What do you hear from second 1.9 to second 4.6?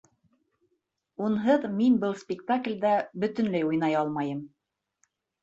был спектаклдә бөтөнләй уйнай алмайым.